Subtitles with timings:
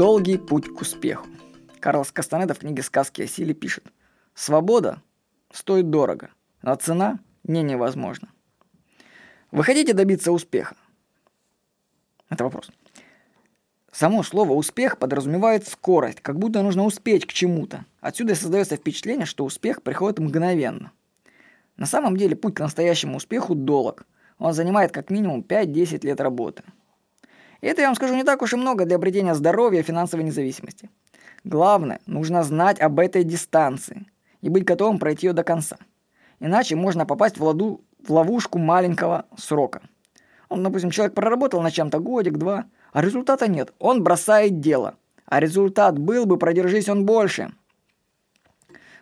[0.00, 1.26] Долгий путь к успеху.
[1.78, 3.84] Карлос Кастанеда в книге «Сказки о силе» пишет
[4.32, 5.02] «Свобода
[5.52, 6.30] стоит дорого,
[6.62, 8.30] но цена не невозможна».
[9.50, 10.74] Вы хотите добиться успеха?
[12.30, 12.70] Это вопрос.
[13.92, 17.84] Само слово «успех» подразумевает скорость, как будто нужно успеть к чему-то.
[18.00, 20.92] Отсюда создается впечатление, что успех приходит мгновенно.
[21.76, 24.06] На самом деле путь к настоящему успеху долг.
[24.38, 26.62] Он занимает как минимум 5-10 лет работы.
[27.60, 30.24] И это, я вам скажу, не так уж и много для обретения здоровья и финансовой
[30.24, 30.90] независимости.
[31.44, 34.06] Главное, нужно знать об этой дистанции
[34.40, 35.76] и быть готовым пройти ее до конца.
[36.38, 39.82] Иначе можно попасть в, ладу, в ловушку маленького срока.
[40.48, 43.72] Он, допустим, человек проработал на чем-то годик-два, а результата нет.
[43.78, 44.96] Он бросает дело.
[45.26, 47.52] А результат был бы, продержись он больше.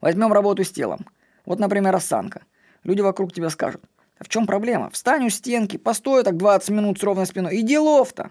[0.00, 1.06] Возьмем работу с телом.
[1.44, 2.42] Вот, например, осанка.
[2.82, 3.82] Люди вокруг тебя скажут,
[4.18, 4.90] а в чем проблема?
[4.90, 8.30] Встань у стенки, постой так 20 минут с ровной спиной, и делов-то.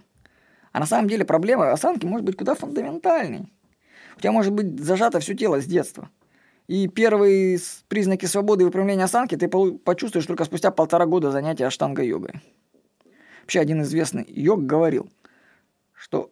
[0.76, 3.48] А на самом деле проблема осанки может быть куда фундаментальней.
[4.18, 6.10] У тебя может быть зажато все тело с детства.
[6.68, 12.42] И первые признаки свободы и выпрямления осанки ты почувствуешь только спустя полтора года занятия аштанга-йогой.
[13.44, 15.10] Вообще один известный йог говорил,
[15.94, 16.30] что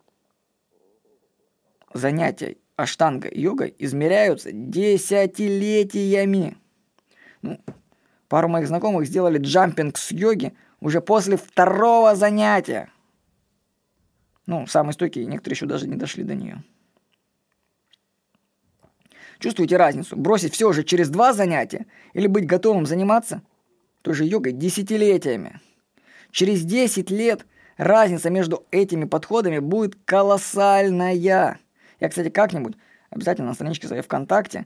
[1.94, 6.58] занятия аштанга-йогой измеряются десятилетиями.
[7.42, 7.62] Ну,
[8.28, 12.90] пару моих знакомых сделали джампинг с йоги уже после второго занятия.
[14.46, 16.64] Ну, самые стойкие, некоторые еще даже не дошли до нее.
[19.40, 20.16] Чувствуете разницу?
[20.16, 23.42] Бросить все уже через два занятия или быть готовым заниматься
[24.02, 25.60] той же йогой десятилетиями?
[26.32, 27.46] Через 10 лет
[27.78, 31.14] разница между этими подходами будет колоссальная.
[31.14, 31.60] Я,
[32.00, 32.76] кстати, как-нибудь
[33.10, 34.66] обязательно на страничке своей ВКонтакте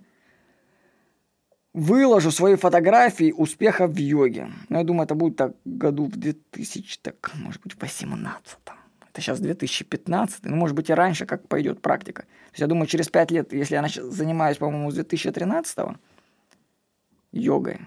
[1.73, 4.50] выложу свои фотографии успеха в йоге.
[4.69, 8.58] Но я думаю, это будет так году в 2000, так, может быть, в 18
[9.17, 12.21] это сейчас 2015, ну, может быть, и раньше, как пойдет практика.
[12.21, 13.95] То есть, я думаю, через 5 лет, если я нач...
[13.95, 15.79] занимаюсь, по-моему, с 2013
[17.31, 17.79] йогой,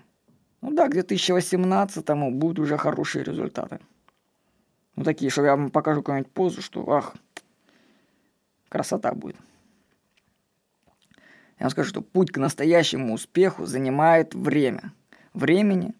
[0.61, 3.79] ну да, к 2018 будут уже хорошие результаты.
[4.97, 7.15] Ну, такие, что я вам покажу какую-нибудь позу, что, ах,
[8.69, 9.37] красота будет.
[11.61, 14.93] Я вам скажу, что путь к настоящему успеху занимает время.
[15.33, 15.95] Времени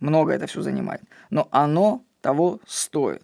[0.00, 3.22] много это все занимает, но оно того стоит.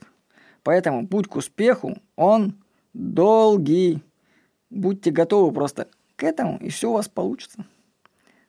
[0.63, 2.55] Поэтому путь к успеху, он
[2.93, 4.03] долгий.
[4.71, 7.65] Будьте готовы просто к этому, и все у вас получится.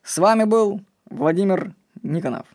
[0.04, 2.48] С вами был Владимир Никонов.